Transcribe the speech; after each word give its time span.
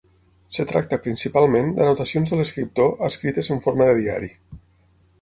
Es 0.53 0.69
tracta 0.71 0.97
principalment 1.03 1.69
d'anotacions 1.77 2.33
de 2.33 2.41
l'escriptor 2.41 3.07
escrites 3.13 3.55
en 3.57 3.65
forma 3.67 3.93
de 3.93 3.99
diari. 4.05 4.37